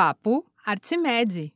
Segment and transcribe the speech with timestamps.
[0.00, 1.52] Papo Artimed.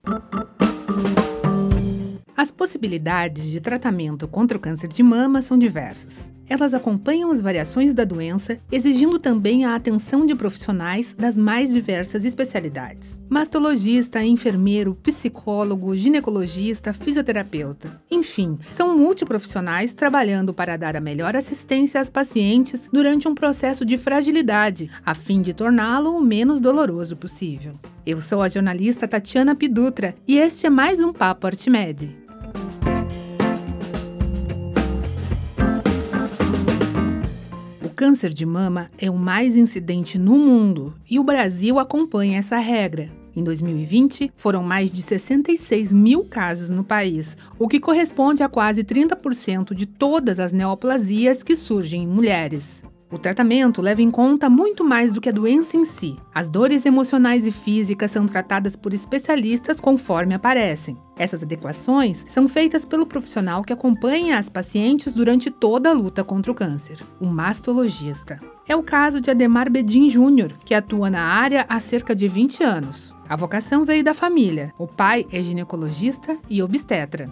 [2.36, 6.28] As possibilidades de tratamento contra o câncer de mama são diversas.
[6.48, 12.24] Elas acompanham as variações da doença, exigindo também a atenção de profissionais das mais diversas
[12.24, 18.00] especialidades: mastologista, enfermeiro, psicólogo, ginecologista, fisioterapeuta.
[18.10, 23.96] Enfim, são multiprofissionais trabalhando para dar a melhor assistência às pacientes durante um processo de
[23.96, 27.74] fragilidade, a fim de torná-lo o menos doloroso possível.
[28.04, 32.22] Eu sou a jornalista Tatiana Pidutra e este é mais um Papo Artimed.
[38.02, 43.08] Câncer de mama é o mais incidente no mundo e o Brasil acompanha essa regra.
[43.36, 48.82] Em 2020, foram mais de 66 mil casos no país, o que corresponde a quase
[48.82, 52.82] 30% de todas as neoplasias que surgem em mulheres.
[53.12, 56.16] O tratamento leva em conta muito mais do que a doença em si.
[56.34, 60.96] As dores emocionais e físicas são tratadas por especialistas conforme aparecem.
[61.14, 66.50] Essas adequações são feitas pelo profissional que acompanha as pacientes durante toda a luta contra
[66.50, 68.40] o câncer, o mastologista.
[68.66, 72.64] É o caso de Ademar Bedin Júnior, que atua na área há cerca de 20
[72.64, 73.14] anos.
[73.28, 74.72] A vocação veio da família.
[74.78, 77.28] O pai é ginecologista e obstetra.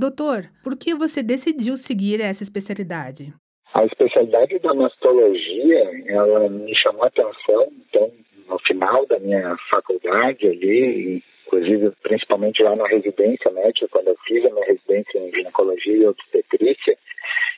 [0.00, 3.34] Doutor, por que você decidiu seguir essa especialidade?
[3.74, 8.10] A especialidade da mastologia, ela me chamou a atenção, então,
[8.48, 14.42] no final da minha faculdade ali, inclusive principalmente lá na residência médica, quando eu fiz
[14.46, 16.96] a minha residência em ginecologia e obstetrícia,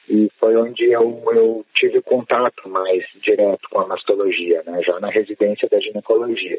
[0.09, 5.11] e foi onde eu, eu tive contato mais direto com a mastologia, né, já na
[5.11, 6.59] residência da ginecologia.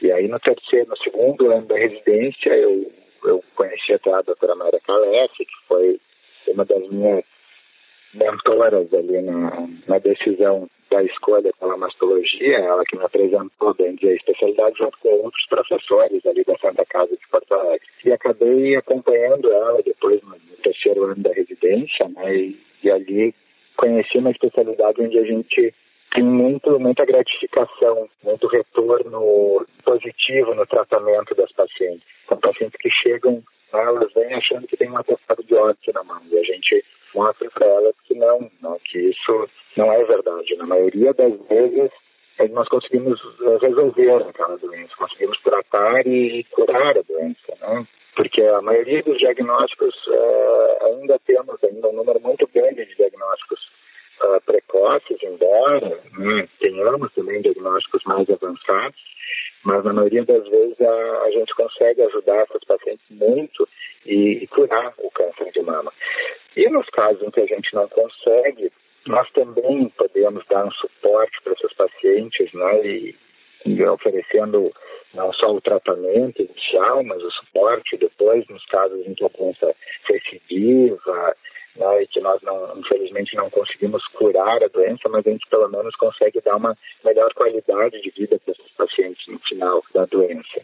[0.00, 2.90] E aí no terceiro, no segundo ano da residência, eu
[3.24, 6.00] eu conheci até a doutora Maria Calef, que foi
[6.48, 7.24] uma das minhas
[8.14, 14.06] mentoras ali na, na decisão da escolha pela mastologia, ela que me apresentou bem a
[14.06, 17.86] especialidade junto com outros professores ali da Santa Casa de Porto Alegre.
[18.04, 23.34] E acabei acompanhando ela depois no terceiro ano da residência, né, e, e ali
[23.76, 25.72] conheci uma especialidade onde a gente
[26.12, 32.02] tem muito, muita gratificação, muito retorno positivo no tratamento das pacientes.
[32.28, 36.20] São pacientes que chegam, elas vêm achando que tem um atestado de óbito na mão,
[36.30, 36.84] e a gente
[37.14, 40.56] mostra para elas que não, não, que isso não é verdade.
[40.56, 41.90] Na maioria das vezes,
[42.38, 47.86] é nós conseguimos eh, resolver aquela doença, conseguimos tratar e curar a doença, né?
[48.16, 53.60] Porque a maioria dos diagnósticos, é, ainda temos ainda um número muito grande de diagnósticos
[54.22, 59.00] uh, precoces, embora né, tenhamos também diagnósticos mais avançados,
[59.64, 63.68] mas na maioria das vezes a, a gente consegue ajudar essas pacientes muito
[64.06, 65.92] e, e, curar o câncer de mama.
[66.56, 68.72] E nos casos em que a gente não consegue,
[69.06, 73.16] nós também podemos dar um suporte para essas pacientes, né, e,
[73.66, 74.72] e oferecendo
[75.12, 79.74] não só o tratamento inicial, mas o suporte depois nos casos em que a doença
[80.04, 81.36] recidiva,
[81.80, 85.68] né, e que nós não, infelizmente não conseguimos curar a doença, mas a gente pelo
[85.68, 90.60] menos consegue dar uma melhor qualidade de vida para esses pacientes no final da doença.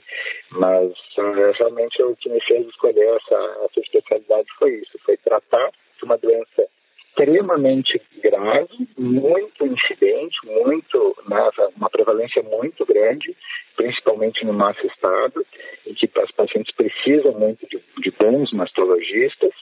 [0.51, 5.71] Mas uh, realmente o que me fez escolher essa, essa especialidade foi isso, foi tratar
[5.99, 6.69] de uma doença
[7.09, 13.35] extremamente grave, muito incidente, muito, né, uma prevalência muito grande,
[13.75, 15.47] principalmente no nosso estado,
[15.87, 19.53] em que as pacientes precisam muito de, de bons mastologistas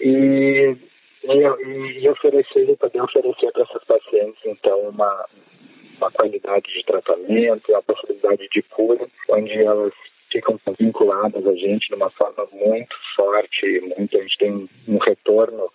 [0.00, 0.76] e,
[1.24, 5.26] e, e oferecer, poder oferecer para essas pacientes, então, uma,
[5.96, 9.92] uma qualidade de tratamento, uma possibilidade de cura, onde elas
[10.30, 15.70] ficam vinculadas a gente de uma forma muito forte, muito, a gente tem um retorno,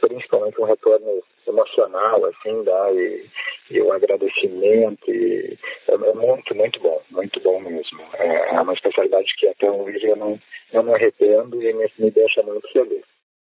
[0.00, 3.30] principalmente um retorno emocional, assim, né, e,
[3.70, 8.00] e o agradecimento, e é, é, muito, muito bom, muito bom mesmo.
[8.14, 10.40] É, é uma especialidade que até hoje eu não,
[10.72, 13.04] não me arrependo e me, me deixa muito feliz.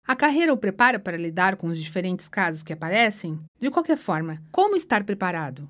[0.07, 3.39] A carreira o prepara para lidar com os diferentes casos que aparecem?
[3.59, 5.67] De qualquer forma, como estar preparado?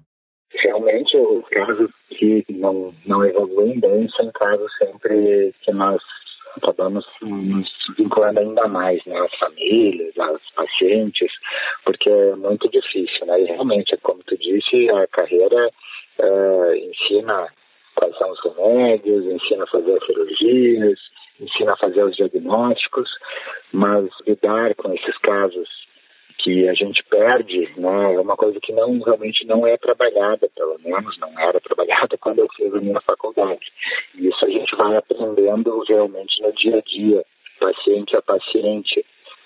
[0.52, 6.02] Realmente, os casos que não, não evoluem bem são casos sempre que nós
[6.58, 9.18] acabamos nos vinculando ainda mais, né?
[9.20, 11.32] As famílias, as pacientes,
[11.86, 13.40] porque é muito difícil, né?
[13.42, 15.70] E realmente, como tu disse, a carreira
[16.20, 17.48] uh, ensina
[17.96, 21.00] quais são os remédios, ensina a fazer as cirurgias,
[21.40, 23.10] ensina a fazer os diagnósticos,
[23.72, 25.68] mas lidar com esses casos
[26.40, 30.78] que a gente perde, né, é uma coisa que não realmente não é trabalhada, pelo
[30.80, 33.66] menos não era trabalhada quando eu fiz a minha faculdade.
[34.16, 37.26] Isso a gente vai aprendendo realmente no dia a dia,
[37.60, 39.04] paciente a paciente,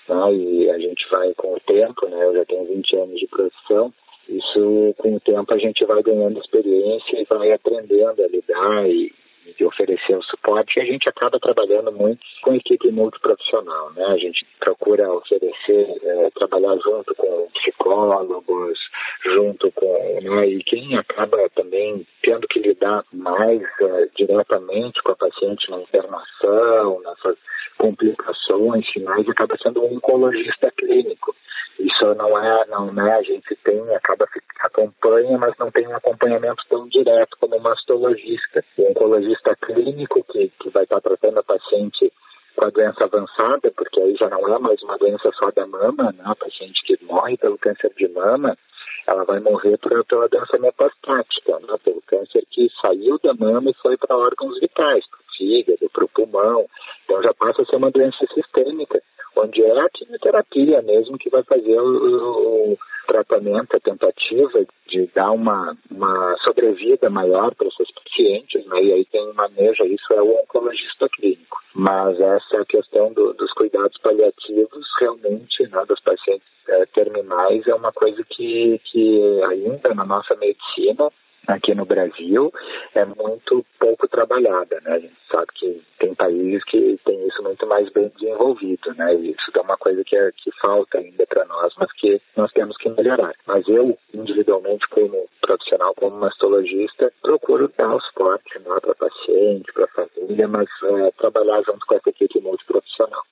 [0.08, 0.34] né?
[0.34, 2.24] E a gente vai com o tempo, né?
[2.24, 3.92] Eu já tenho 20 anos de profissão.
[4.28, 9.12] Isso, com o tempo, a gente vai ganhando experiência e vai aprendendo a lidar e,
[9.56, 14.04] de oferecer o suporte e a gente acaba trabalhando muito com equipe multiprofissional, né?
[14.06, 18.78] A gente procura oferecer, é, trabalhar junto com psicólogos,
[19.24, 20.46] junto com, né?
[20.46, 27.00] E quem acaba também tendo que lidar mais é, diretamente com a paciente na internação,
[27.00, 27.36] nessas
[27.80, 31.34] complicações finais, acaba sendo um oncologista clínico.
[31.78, 34.28] Isso não é, não é, a gente tem, acaba
[34.60, 40.52] acompanha, mas não tem um acompanhamento tão direto como o mastologista, o oncologista clínico que,
[40.60, 42.12] que vai estar tratando a paciente
[42.54, 46.12] com a doença avançada, porque aí já não é mais uma doença só da mama,
[46.12, 46.22] né?
[46.26, 48.58] A paciente que morre pelo câncer de mama,
[49.06, 51.76] ela vai morrer por, pela doença metastática, né?
[51.82, 56.04] pelo câncer que saiu da mama e foi para órgãos vitais, para o fígado, para
[56.04, 56.66] o pulmão.
[57.10, 59.02] Então já passa a ser uma doença sistêmica
[59.34, 65.32] onde é a quimioterapia mesmo que vai fazer o, o tratamento, a tentativa de dar
[65.32, 68.80] uma, uma sobrevida maior para esses pacientes, né?
[68.80, 71.58] e aí tem manejo, isso é o oncologista clínico.
[71.74, 77.92] Mas essa questão do, dos cuidados paliativos, realmente, né, dos pacientes é, terminais, é uma
[77.92, 81.10] coisa que, que ainda na nossa medicina
[81.50, 82.52] aqui no Brasil
[82.94, 84.92] é muito pouco trabalhada, né?
[84.92, 89.14] A gente sabe que tem países que tem isso muito mais bem desenvolvido, né?
[89.14, 92.50] E isso é uma coisa que, é, que falta ainda para nós, mas que nós
[92.52, 93.34] temos que melhorar.
[93.46, 99.86] Mas eu, individualmente, como profissional, como mastologista, procuro dar o suporte né, para paciente, para
[99.88, 103.22] família, mas é, trabalhar junto com essa equipe multiprofissional.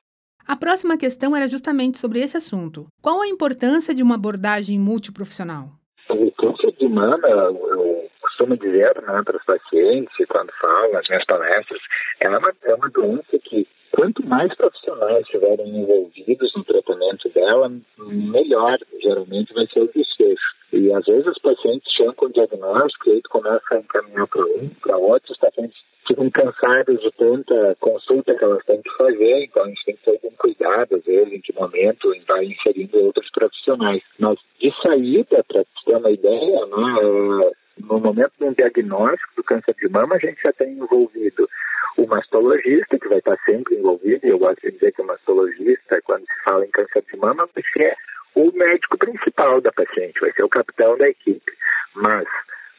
[0.47, 2.87] A próxima questão era justamente sobre esse assunto.
[3.03, 5.69] Qual a importância de uma abordagem multiprofissional?
[6.09, 7.98] O câncer de mama, eu
[8.39, 11.81] costumo dizer né, para os pacientes, quando falo nas minhas palestras,
[12.21, 18.79] é uma, é uma doença que quanto mais profissionais estiverem envolvidos no tratamento dela, melhor
[19.03, 20.57] geralmente vai ser o desfecho.
[20.73, 24.45] E às vezes os pacientes chegam com diagnóstico e aí tu começa a encaminhar para
[24.45, 25.77] um, para outros, os pacientes
[26.07, 30.05] ficam cansados de tanta consulta que elas têm que fazer, então a gente tem que
[30.05, 34.03] ter algum cuidado, às vezes, em que momento vai inserindo outros profissionais.
[34.19, 37.53] Mas de saída, para ter uma ideia, né,
[37.89, 41.49] no momento de um diagnóstico do câncer de mama, a gente já tem envolvido
[41.97, 46.01] o mastologista, que vai estar sempre envolvido, e eu gosto de dizer que o mastologista,
[46.05, 47.97] quando se fala em câncer de mama, vai ser
[48.35, 51.53] o médico principal da paciente, vai ser o capitão da equipe.
[51.95, 52.29] Mas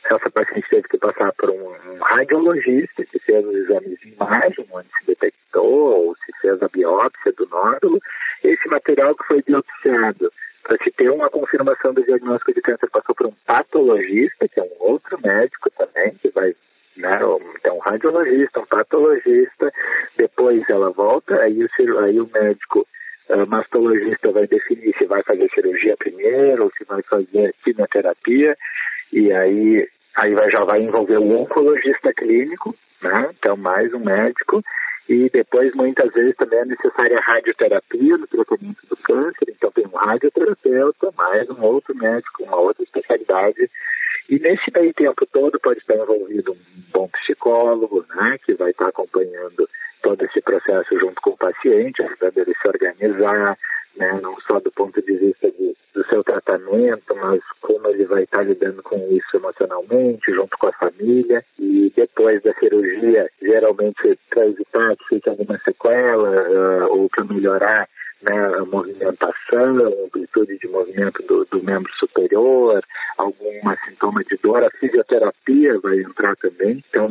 [0.06, 4.66] essa paciente teve que passar por um, um radiologista que fez os exames de imagem,
[4.72, 8.00] onde se detectou ou se fez a biópsia do nódulo.
[8.44, 10.32] Esse material que foi biopsiado
[10.70, 14.64] para se ter uma confirmação do diagnóstico de câncer passou por um patologista, que é
[14.64, 16.54] um outro médico também, que vai
[16.96, 17.18] né?
[17.58, 19.74] Então, um radiologista, um patologista,
[20.18, 22.86] depois ela volta, aí o, aí o médico
[23.30, 28.56] uh, mastologista vai definir se vai fazer cirurgia primeiro ou se vai fazer quimioterapia,
[29.14, 29.88] e aí,
[30.18, 33.30] aí vai, já vai envolver o oncologista clínico, né?
[33.40, 34.62] Então, mais um médico,
[35.10, 39.98] e depois, muitas vezes, também é necessária radioterapia no tratamento do câncer, então tem um
[39.98, 43.72] radioterapeuta, mais um outro médico, uma outra especialidade.
[44.30, 46.58] E nesse meio tempo todo pode estar envolvido um
[46.94, 49.68] bom psicólogo, né, que vai estar acompanhando
[50.04, 53.58] todo esse processo junto com o paciente, ajudando ele a se organizar,
[53.98, 55.76] né, não só do ponto de vista de,
[56.10, 61.44] seu tratamento, mas como ele vai estar lidando com isso emocionalmente, junto com a família.
[61.58, 67.88] E depois da cirurgia, geralmente para evitar que fique alguma sequela uh, ou para melhorar
[68.22, 72.84] né, a movimentação, a amplitude de movimento do, do membro superior,
[73.18, 76.84] algum sintoma de dor, a fisioterapia vai entrar também.
[76.90, 77.10] Então,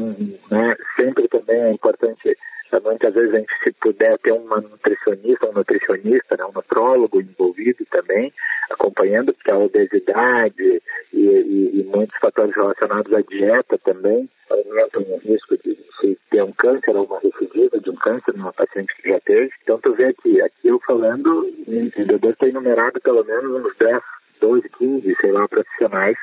[0.51, 2.37] né, sempre também é importante
[2.85, 7.85] muitas vezes a gente se puder ter uma nutricionista, um nutricionista, né, um nutrólogo envolvido
[7.91, 8.33] também,
[8.71, 10.83] acompanhando, porque a obesidade
[11.13, 16.43] e, e, e muitos fatores relacionados à dieta também aumentam o risco de se ter
[16.43, 19.51] um câncer ou uma recidiva de um câncer numa paciente que já teve.
[19.63, 24.03] Então tu vê aqui, aqui eu falando, o dever ter enumerado pelo menos uns 10
[24.41, 26.17] 12, 15, sei lá, profissionais,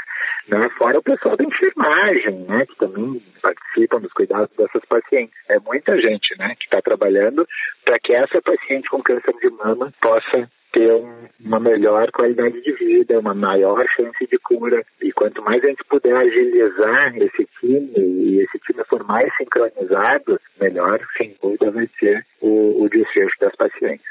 [0.48, 0.70] né?
[0.78, 2.66] Fora o pessoal da enfermagem, né?
[2.66, 5.36] Que também participam dos cuidados dessas pacientes.
[5.50, 6.56] É muita gente, né?
[6.60, 7.48] Que está trabalhando
[7.84, 12.74] para que essa paciente com câncer de mama possa ter um, uma melhor qualidade de
[12.74, 14.86] vida, uma maior chance de cura.
[15.01, 20.39] E quanto mais a gente puder agilizar esse time e esse time for mais sincronizado,
[20.60, 24.05] melhor, sem dúvida, vai ser o, o desfecho das pacientes.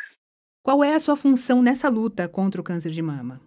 [0.62, 3.38] Qual é a sua função nessa luta contra o câncer de mama?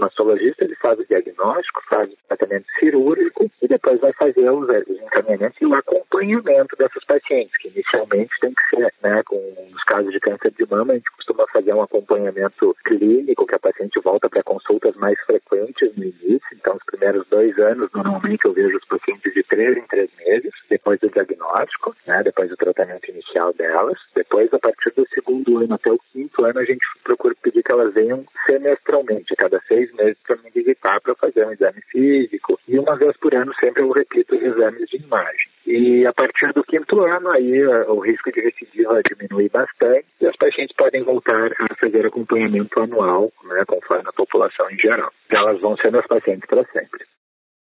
[0.00, 5.00] Mastologista ele faz o diagnóstico, faz o tratamento cirúrgico e depois vai fazer os, os
[5.00, 9.36] encaminhamentos e o acompanhamento dessas pacientes, que inicialmente tem que ser, né, com
[9.72, 13.58] os casos de câncer de mama, a gente costuma fazer um acompanhamento clínico, que a
[13.58, 18.52] paciente volta para consultas mais frequentes no início, então os primeiros dois anos, normalmente eu
[18.52, 23.10] vejo os pacientes de três em três meses, depois do diagnóstico, né, depois do tratamento
[23.10, 27.34] inicial delas, depois a partir do segundo ano até o quinto ano a gente procura
[27.42, 31.52] pedir que elas venham semestralmente, a cada seis meses para me visitar para fazer um
[31.52, 35.50] exame físico e uma vez por ano sempre eu repito os exames de imagem.
[35.66, 40.36] E a partir do quinto ano aí o risco de recidiva diminui bastante e as
[40.36, 45.12] pacientes podem voltar a fazer acompanhamento anual, né, conforme a população em geral.
[45.28, 47.04] Elas vão ser meus pacientes para sempre.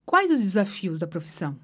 [0.07, 1.55] Quais os desafios da profissão?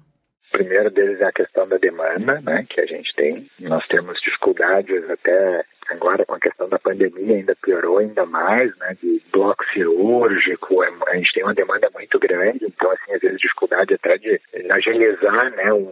[0.53, 3.49] O primeiro deles é a questão da demanda, né, que a gente tem.
[3.59, 8.95] Nós temos dificuldades até agora com a questão da pandemia ainda piorou ainda mais, né,
[9.01, 13.39] de bloco cirúrgico, é, a gente tem uma demanda muito grande, então assim, às vezes
[13.39, 14.39] dificuldade até de
[14.69, 15.91] agilizar, né, um,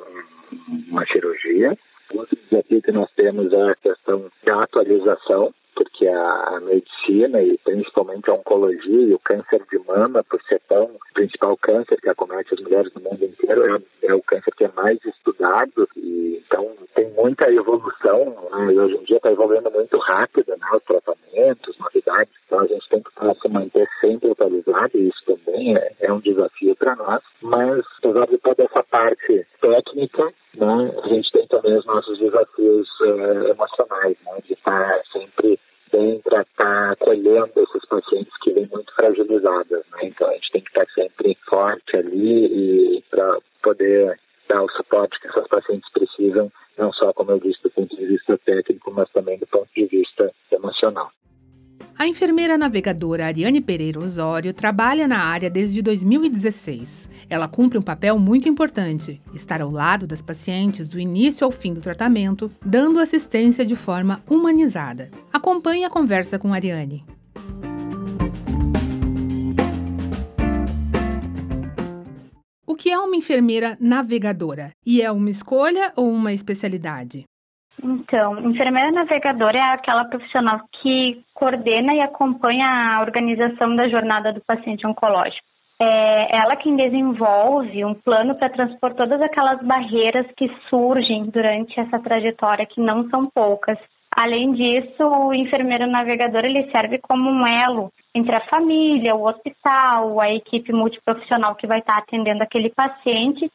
[0.89, 1.77] uma cirurgia.
[2.13, 8.30] Outro desafio que nós temos é a questão da atualização, porque a, medicina e principalmente
[8.30, 12.60] a oncologia e o câncer de mama, por ser tão principal câncer que acomete as
[12.62, 17.10] mulheres no mundo inteiro, é, é o câncer que é mais estudado e então tem
[17.12, 18.74] muita evolução né?
[18.74, 20.68] e hoje em dia está evoluindo muito rápido, né?
[20.74, 25.75] Os tratamentos, novidades, então a gente tem que se manter sempre atualizado e isso também
[25.75, 31.08] é, é um desafio para nós, mas apesar de toda essa parte técnica, né, a
[31.08, 35.60] gente tem também os nossos desafios uh, emocionais, né, de estar sempre
[35.92, 39.84] bem estar acolhendo esses pacientes que vêm muito fragilizadas.
[39.92, 40.00] Né?
[40.03, 45.20] Então a gente tem que estar sempre forte ali e para poder dar o suporte
[45.22, 49.10] que essas pacientes precisam, não só, como eu disse, do ponto de vista técnico, mas
[49.12, 50.12] também do ponto de vista.
[52.03, 57.10] A enfermeira navegadora Ariane Pereira Osório trabalha na área desde 2016.
[57.29, 61.74] Ela cumpre um papel muito importante: estar ao lado das pacientes do início ao fim
[61.74, 65.10] do tratamento, dando assistência de forma humanizada.
[65.31, 67.05] Acompanhe a conversa com Ariane.
[72.67, 74.72] O que é uma enfermeira navegadora?
[74.86, 77.24] E é uma escolha ou uma especialidade?
[77.82, 84.42] Então, enfermeira navegadora é aquela profissional que coordena e acompanha a organização da jornada do
[84.42, 85.46] paciente oncológico.
[85.80, 92.00] É ela quem desenvolve um plano para transpor todas aquelas barreiras que surgem durante essa
[92.00, 93.77] trajetória, que não são poucas.
[94.15, 100.22] Além disso, o enfermeiro navegador ele serve como um elo entre a família, o hospital,
[100.22, 103.51] a equipe multiprofissional que vai estar atendendo aquele paciente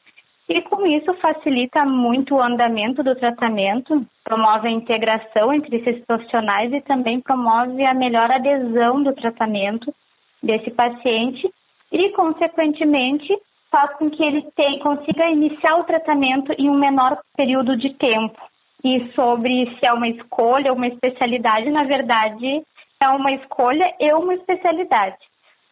[0.49, 6.73] e com isso facilita muito o andamento do tratamento, promove a integração entre esses profissionais
[6.73, 9.95] e também promove a melhor adesão do tratamento
[10.43, 11.47] desse paciente
[11.93, 13.37] e, consequentemente,
[13.71, 18.41] faz com que ele tenha, consiga iniciar o tratamento em um menor período de tempo.
[18.83, 22.63] E sobre se é uma escolha ou uma especialidade, na verdade,
[23.01, 25.17] é uma escolha e uma especialidade.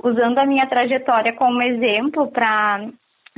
[0.03, 2.91] Usando a minha trajetória como exemplo para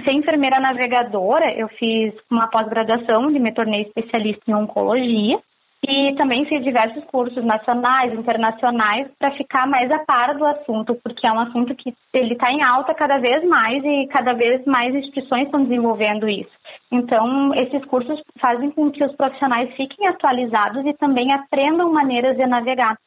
[0.05, 5.39] ser enfermeira navegadora, eu fiz uma pós-graduação e me tornei especialista em oncologia.
[5.87, 11.25] E também fiz diversos cursos nacionais, internacionais, para ficar mais a par do assunto, porque
[11.25, 14.93] é um assunto que ele está em alta cada vez mais e cada vez mais
[14.93, 16.51] instituições estão desenvolvendo isso.
[16.91, 22.45] Então, esses cursos fazem com que os profissionais fiquem atualizados e também aprendam maneiras de
[22.45, 22.99] navegar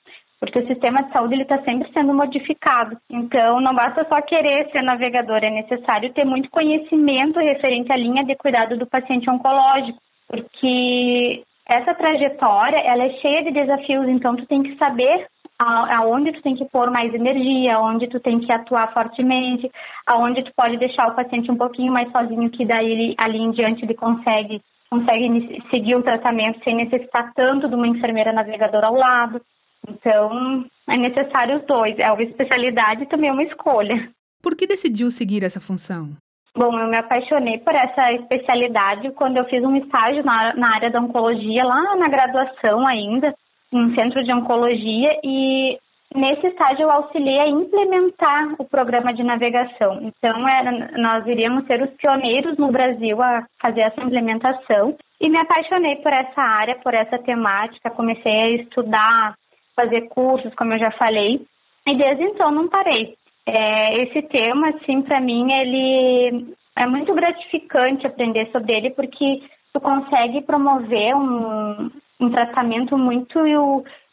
[0.41, 2.97] porque o sistema de saúde está sempre sendo modificado.
[3.07, 8.25] Então, não basta só querer ser navegador, é necessário ter muito conhecimento referente à linha
[8.25, 14.47] de cuidado do paciente oncológico, porque essa trajetória ela é cheia de desafios, então tu
[14.47, 15.27] tem que saber
[15.59, 19.69] aonde tu tem que pôr mais energia, aonde tu tem que atuar fortemente,
[20.07, 23.51] aonde tu pode deixar o paciente um pouquinho mais sozinho, que daí ele, ali em
[23.51, 28.95] diante ele consegue consegue seguir o tratamento sem necessitar tanto de uma enfermeira navegadora ao
[28.95, 29.39] lado.
[29.87, 31.97] Então, é necessário os dois.
[31.97, 34.09] É uma especialidade e também é uma escolha.
[34.41, 36.15] Por que decidiu seguir essa função?
[36.55, 40.89] Bom, eu me apaixonei por essa especialidade quando eu fiz um estágio na, na área
[40.89, 43.33] da oncologia, lá na graduação ainda,
[43.71, 45.79] em centro de oncologia, e
[46.13, 49.99] nesse estágio eu auxiliei a implementar o programa de navegação.
[50.01, 54.97] Então, era, nós iríamos ser os pioneiros no Brasil a fazer essa implementação.
[55.21, 59.35] E me apaixonei por essa área, por essa temática, comecei a estudar
[59.75, 61.41] fazer cursos, como eu já falei,
[61.87, 63.15] e desde então não parei.
[63.45, 69.41] É, esse tema, assim, para mim, ele é muito gratificante aprender sobre ele, porque
[69.73, 73.39] tu consegue promover um, um tratamento muito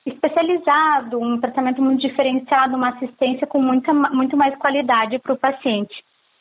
[0.06, 5.94] especializado, um tratamento muito diferenciado, uma assistência com muita, muito mais qualidade para o paciente.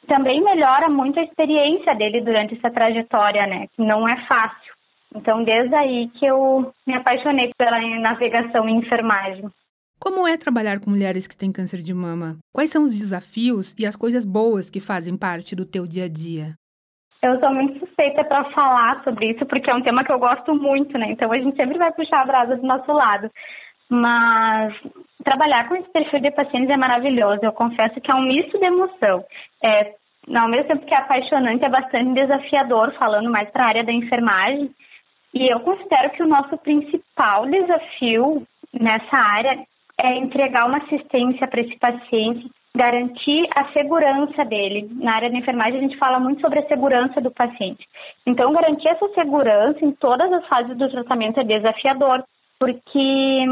[0.07, 3.67] Também melhora muito a experiência dele durante essa trajetória, né?
[3.75, 4.76] Que não é fácil.
[5.15, 9.49] Então, desde aí que eu me apaixonei pela navegação e enfermagem.
[9.99, 12.37] Como é trabalhar com mulheres que têm câncer de mama?
[12.53, 16.09] Quais são os desafios e as coisas boas que fazem parte do teu dia a
[16.09, 16.53] dia?
[17.21, 20.53] Eu sou muito suspeita para falar sobre isso, porque é um tema que eu gosto
[20.53, 21.07] muito, né?
[21.09, 23.29] Então a gente sempre vai puxar a brasa do nosso lado.
[23.89, 24.73] Mas
[25.23, 27.39] trabalhar com esse perfil de pacientes é maravilhoso.
[27.41, 29.25] Eu confesso que é um misto de emoção.
[29.63, 29.95] É,
[30.35, 33.91] ao mesmo tempo que é apaixonante, é bastante desafiador, falando mais para a área da
[33.91, 34.69] enfermagem.
[35.33, 39.65] E eu considero que o nosso principal desafio nessa área
[39.99, 44.87] é entregar uma assistência para esse paciente, garantir a segurança dele.
[44.93, 47.87] Na área da enfermagem, a gente fala muito sobre a segurança do paciente.
[48.25, 52.23] Então, garantir essa segurança em todas as fases do tratamento é desafiador,
[52.59, 53.45] porque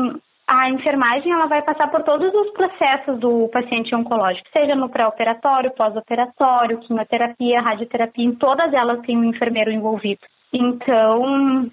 [0.47, 5.71] a enfermagem ela vai passar por todos os processos do paciente oncológico, seja no pré-operatório,
[5.71, 10.21] pós-operatório, quimioterapia, radioterapia, em todas elas tem um enfermeiro envolvido.
[10.53, 11.69] Então,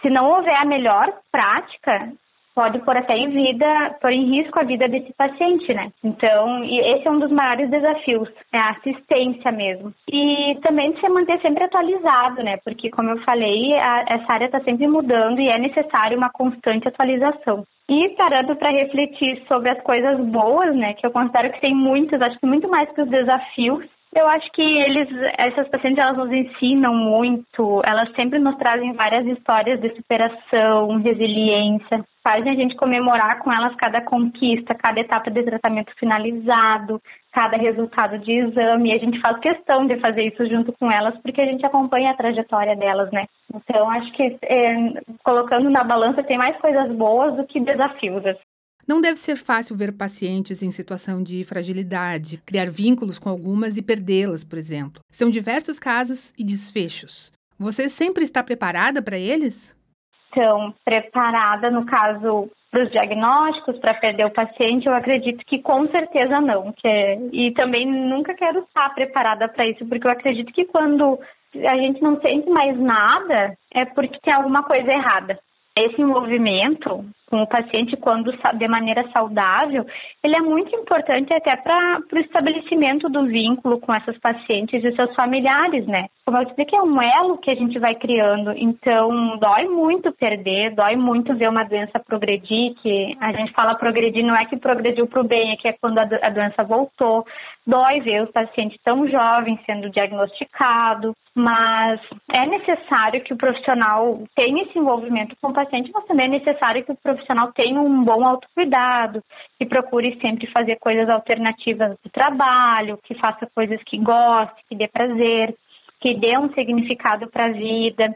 [0.00, 2.12] se não houver a melhor prática,
[2.54, 5.90] pode pôr até em vida, pôr em risco a vida desse paciente, né?
[6.04, 9.92] Então, esse é um dos maiores desafios, é a assistência mesmo.
[10.10, 12.58] E também se manter sempre atualizado, né?
[12.64, 16.88] Porque, como eu falei, a, essa área está sempre mudando e é necessário uma constante
[16.88, 17.64] atualização.
[17.88, 20.94] E parando para refletir sobre as coisas boas, né?
[20.94, 24.50] Que eu considero que tem muitas, acho que muito mais que os desafios, eu acho
[24.52, 27.80] que eles, essas pacientes, elas nos ensinam muito.
[27.82, 32.04] Elas sempre nos trazem várias histórias de superação, resiliência.
[32.22, 37.00] Fazem a gente comemorar com elas cada conquista, cada etapa de tratamento finalizado,
[37.32, 38.90] cada resultado de exame.
[38.90, 42.10] E a gente faz questão de fazer isso junto com elas, porque a gente acompanha
[42.10, 43.24] a trajetória delas, né?
[43.54, 44.74] Então, acho que é,
[45.24, 48.22] colocando na balança tem mais coisas boas do que desafios.
[48.86, 53.82] Não deve ser fácil ver pacientes em situação de fragilidade, criar vínculos com algumas e
[53.82, 55.02] perdê-las, por exemplo.
[55.10, 57.32] São diversos casos e desfechos.
[57.58, 59.76] Você sempre está preparada para eles?
[60.30, 65.86] Então, preparada no caso para os diagnósticos, para perder o paciente, eu acredito que com
[65.88, 66.72] certeza não.
[66.72, 67.18] Que é...
[67.30, 71.20] E também nunca quero estar preparada para isso, porque eu acredito que quando
[71.54, 75.38] a gente não sente mais nada, é porque tem alguma coisa errada.
[75.76, 79.86] Esse envolvimento com o paciente quando de maneira saudável,
[80.22, 85.14] ele é muito importante até para o estabelecimento do vínculo com essas pacientes e seus
[85.14, 86.08] familiares, né?
[86.24, 90.72] Como eu expliquei, é um elo que a gente vai criando, então dói muito perder,
[90.72, 95.08] dói muito ver uma doença progredir, que a gente fala progredir, não é que progrediu
[95.08, 97.26] para o bem, é que é quando a, doença voltou,
[97.66, 104.62] dói ver o paciente tão jovem sendo diagnosticado, mas é necessário que o profissional tenha
[104.62, 108.24] esse envolvimento com o paciente, mas também é necessário que o profissional tenha um bom
[108.24, 109.24] autocuidado,
[109.58, 114.86] que procure sempre fazer coisas alternativas do trabalho, que faça coisas que goste, que dê
[114.86, 115.56] prazer,
[116.02, 118.12] que dê um significado para a vida,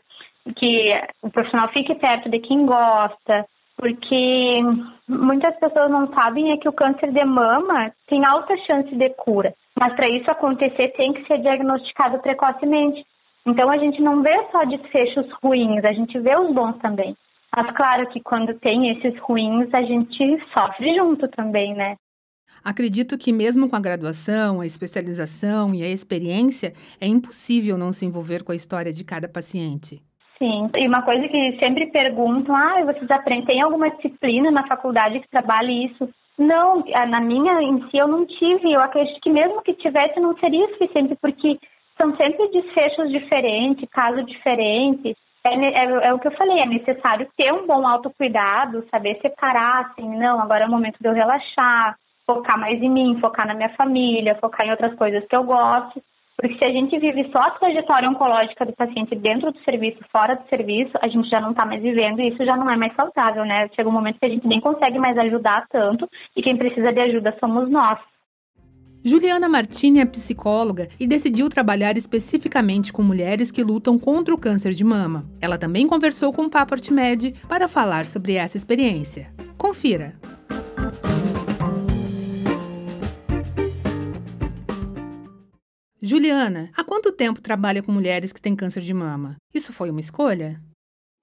[0.57, 0.90] que
[1.22, 3.46] o profissional fique perto de quem gosta,
[3.77, 4.61] porque
[5.09, 9.55] muitas pessoas não sabem é que o câncer de mama tem alta chance de cura,
[9.79, 13.07] mas para isso acontecer tem que ser diagnosticado precocemente.
[13.46, 17.16] Então a gente não vê só desfechos ruins, a gente vê os bons também.
[17.55, 21.96] Mas claro que quando tem esses ruins, a gente sofre junto também, né?
[22.64, 28.04] Acredito que mesmo com a graduação, a especialização e a experiência, é impossível não se
[28.04, 30.02] envolver com a história de cada paciente.
[30.38, 35.30] Sim, e uma coisa que sempre perguntam, ah, vocês aprendem, alguma disciplina na faculdade que
[35.30, 36.09] trabalhe isso?
[36.38, 40.37] Não, na minha em si eu não tive, eu acredito que mesmo que tivesse não
[40.38, 41.59] seria suficiente, porque
[41.98, 47.28] são sempre desfechos diferentes, casos diferentes, é, é, é, o que eu falei, é necessário
[47.37, 51.96] ter um bom autocuidado, saber separar, assim, não, agora é o momento de eu relaxar,
[52.26, 56.02] focar mais em mim, focar na minha família, focar em outras coisas que eu gosto.
[56.36, 60.36] Porque se a gente vive só a trajetória oncológica do paciente dentro do serviço, fora
[60.36, 62.94] do serviço, a gente já não está mais vivendo e isso já não é mais
[62.94, 63.70] saudável, né?
[63.74, 67.00] Chega um momento que a gente nem consegue mais ajudar tanto e quem precisa de
[67.00, 67.98] ajuda somos nós.
[69.02, 74.72] Juliana Martini é psicóloga e decidiu trabalhar especificamente com mulheres que lutam contra o câncer
[74.72, 75.24] de mama.
[75.40, 79.32] Ela também conversou com o Papo Artimed para falar sobre essa experiência.
[79.56, 80.36] Confira!
[86.06, 89.34] Juliana, há quanto tempo trabalha com mulheres que têm câncer de mama?
[89.52, 90.60] Isso foi uma escolha?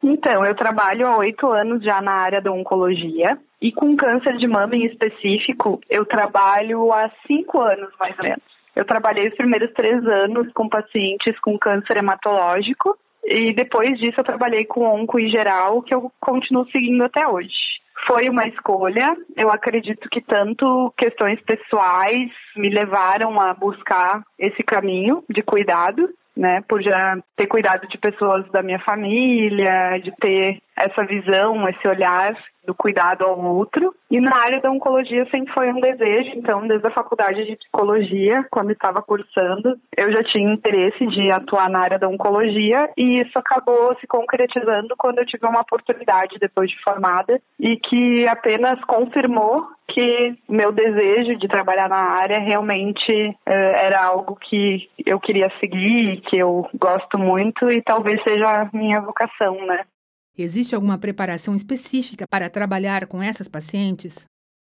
[0.04, 4.46] Então, eu trabalho há oito anos já na área da oncologia e com câncer de
[4.46, 8.44] mama em específico, eu trabalho há cinco anos mais ou menos.
[8.76, 14.26] Eu trabalhei os primeiros três anos com pacientes com câncer hematológico e depois disso eu
[14.26, 17.80] trabalhei com onco em geral, que eu continuo seguindo até hoje.
[18.08, 19.16] Foi uma escolha.
[19.36, 26.62] Eu acredito que tanto questões pessoais me levaram a buscar esse caminho de cuidado, né?
[26.68, 32.36] Por já ter cuidado de pessoas da minha família, de ter essa visão, esse olhar
[32.66, 33.94] do cuidado ao outro.
[34.10, 38.46] E na área da oncologia sempre foi um desejo, então, desde a faculdade de psicologia,
[38.50, 43.38] quando estava cursando, eu já tinha interesse de atuar na área da oncologia e isso
[43.38, 49.68] acabou se concretizando quando eu tive uma oportunidade depois de formada e que apenas confirmou
[49.94, 53.12] que meu desejo de trabalhar na área realmente
[53.46, 58.70] eh, era algo que eu queria seguir, que eu gosto muito e talvez seja a
[58.74, 59.86] minha vocação, né?
[60.38, 64.26] Existe alguma preparação específica para trabalhar com essas pacientes?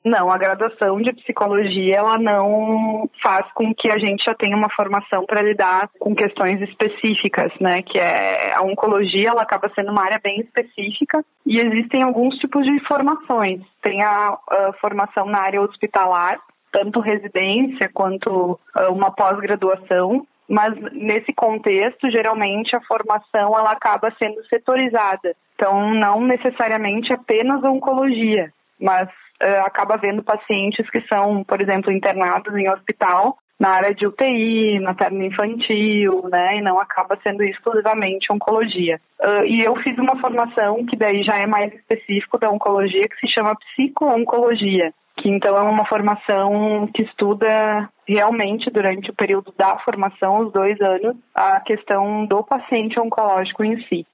[0.05, 4.69] Não, a graduação de psicologia ela não faz com que a gente já tenha uma
[4.69, 7.81] formação para lidar com questões específicas, né?
[7.81, 12.63] Que é a oncologia, ela acaba sendo uma área bem específica e existem alguns tipos
[12.63, 13.61] de formações.
[13.81, 16.39] Tem a, a formação na área hospitalar,
[16.71, 24.41] tanto residência quanto uh, uma pós-graduação, mas nesse contexto, geralmente a formação ela acaba sendo
[24.45, 25.35] setorizada.
[25.55, 29.07] Então, não necessariamente apenas oncologia, mas
[29.41, 34.79] uh, acaba vendo pacientes que são, por exemplo, internados em hospital na área de UTI,
[34.79, 38.99] materno infantil, né, e não acaba sendo exclusivamente oncologia.
[39.19, 43.19] Uh, e eu fiz uma formação que daí já é mais específico da oncologia, que
[43.19, 49.79] se chama psico-oncologia, que então é uma formação que estuda realmente durante o período da
[49.79, 54.05] formação, os dois anos, a questão do paciente oncológico em si.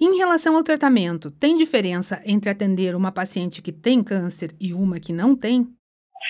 [0.00, 4.98] Em relação ao tratamento, tem diferença entre atender uma paciente que tem câncer e uma
[4.98, 5.66] que não tem?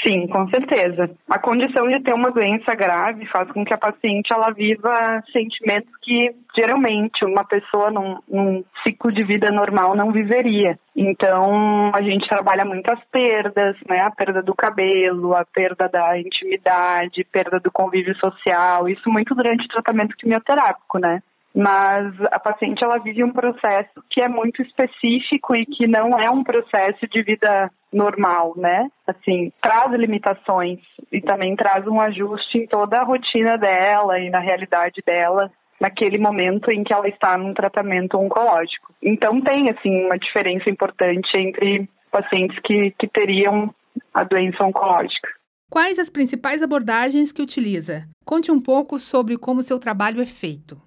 [0.05, 1.11] Sim, com certeza.
[1.31, 5.91] A condição de ter uma doença grave faz com que a paciente ela viva sentimentos
[6.03, 10.77] que geralmente uma pessoa num, num ciclo de vida normal não viveria.
[10.97, 14.01] Então a gente trabalha muitas perdas, né?
[14.01, 19.65] A perda do cabelo, a perda da intimidade, perda do convívio social, isso muito durante
[19.67, 21.23] o tratamento quimioterápico, né?
[21.55, 26.31] Mas a paciente ela vive um processo que é muito específico e que não é
[26.31, 28.89] um processo de vida normal, né?
[29.07, 34.41] Assim, traz limitações e também traz um ajuste em toda a rotina dela e na
[34.41, 38.95] realidade dela naquele momento em que ela está num tratamento oncológico.
[39.03, 43.75] Então tem assim uma diferença importante entre pacientes que, que teriam
[44.15, 45.29] a doença oncológica.
[45.69, 48.05] Quais as principais abordagens que utiliza?
[48.25, 50.81] Conte um pouco sobre como seu trabalho é feito.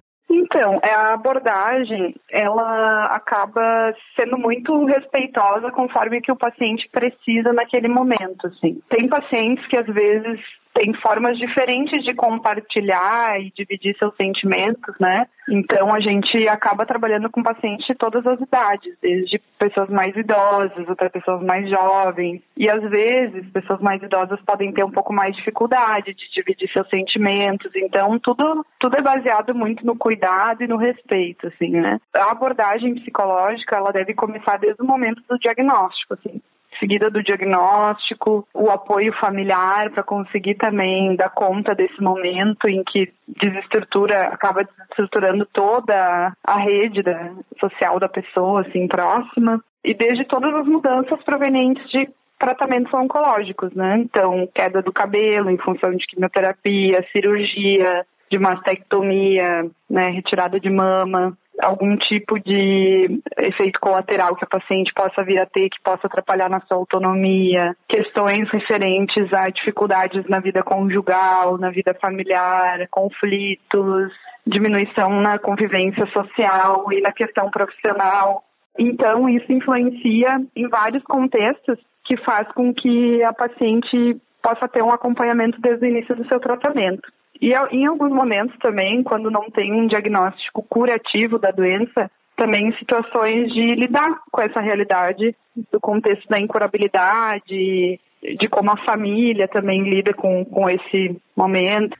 [0.46, 7.88] Então, é, a abordagem, ela acaba sendo muito respeitosa conforme que o paciente precisa naquele
[7.88, 8.80] momento, assim.
[8.88, 10.40] Tem pacientes que às vezes
[10.76, 15.26] tem formas diferentes de compartilhar e dividir seus sentimentos, né?
[15.48, 20.90] Então a gente acaba trabalhando com pacientes de todas as idades, desde pessoas mais idosas
[20.90, 22.42] até pessoas mais jovens.
[22.56, 26.70] E às vezes pessoas mais idosas podem ter um pouco mais de dificuldade de dividir
[26.70, 27.70] seus sentimentos.
[27.74, 31.98] Então tudo tudo é baseado muito no cuidado e no respeito, assim, né?
[32.14, 36.40] A abordagem psicológica ela deve começar desde o momento do diagnóstico, assim
[36.78, 43.12] seguida do diagnóstico, o apoio familiar para conseguir também dar conta desse momento em que
[43.26, 49.60] desestrutura, acaba desestruturando toda a rede da, social da pessoa, assim, próxima.
[49.84, 53.98] E desde todas as mudanças provenientes de tratamentos oncológicos, né?
[53.98, 61.36] Então, queda do cabelo em função de quimioterapia, cirurgia, de mastectomia, né, retirada de mama,
[61.60, 66.50] algum tipo de efeito colateral que a paciente possa vir a ter, que possa atrapalhar
[66.50, 74.12] na sua autonomia, questões referentes a dificuldades na vida conjugal, na vida familiar, conflitos,
[74.46, 78.44] diminuição na convivência social e na questão profissional.
[78.78, 84.92] Então, isso influencia em vários contextos que faz com que a paciente possa ter um
[84.92, 87.10] acompanhamento desde o início do seu tratamento.
[87.40, 93.52] E em alguns momentos também, quando não tem um diagnóstico curativo da doença, também situações
[93.52, 95.34] de lidar com essa realidade
[95.72, 101.96] do contexto da incurabilidade, de como a família também lida com, com esse momento.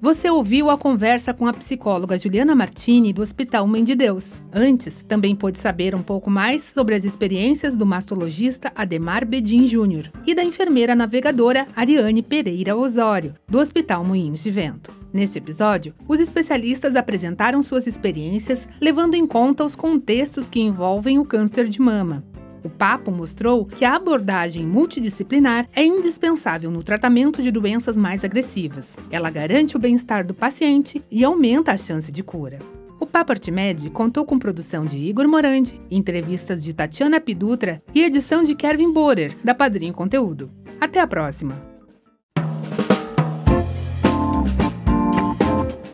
[0.00, 4.42] Você ouviu a conversa com a psicóloga Juliana Martini do Hospital Mãe de Deus.
[4.52, 10.12] Antes, também pôde saber um pouco mais sobre as experiências do mastologista Ademar Bedin Júnior
[10.26, 14.92] e da enfermeira navegadora Ariane Pereira Osório, do Hospital Moinhos de Vento.
[15.12, 21.24] Neste episódio, os especialistas apresentaram suas experiências levando em conta os contextos que envolvem o
[21.24, 22.22] câncer de mama.
[22.66, 28.96] O papo mostrou que a abordagem multidisciplinar é indispensável no tratamento de doenças mais agressivas.
[29.08, 32.58] Ela garante o bem-estar do paciente e aumenta a chance de cura.
[32.98, 38.42] O Papo Artimed contou com produção de Igor Morandi, entrevistas de Tatiana Pidutra e edição
[38.42, 40.50] de Kevin Borer, da Padrim Conteúdo.
[40.80, 41.54] Até a próxima!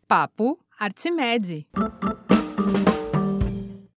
[0.09, 1.67] Papo Artimed.